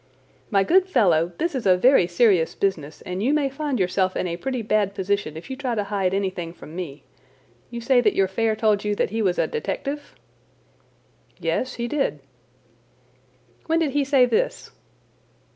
[0.49, 4.25] "My good fellow; this is a very serious business, and you may find yourself in
[4.25, 7.03] a pretty bad position if you try to hide anything from me.
[7.69, 10.15] You say that your fare told you that he was a detective?"
[11.39, 12.19] "Yes, he did."
[13.67, 14.71] "When did he say this?"